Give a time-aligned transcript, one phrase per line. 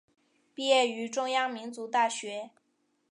[0.55, 2.49] 毕业于中央民族大学。